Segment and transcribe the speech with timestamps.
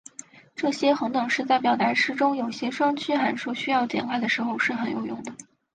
[0.55, 5.31] 这些恒等式在表达式中有些双曲函数需要简化的时候是很有用的。